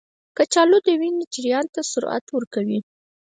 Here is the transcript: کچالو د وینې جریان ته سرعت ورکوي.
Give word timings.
کچالو 0.37 0.77
د 0.85 0.87
وینې 0.99 1.25
جریان 1.33 1.65
ته 1.73 1.81
سرعت 1.91 2.25
ورکوي. 2.35 2.79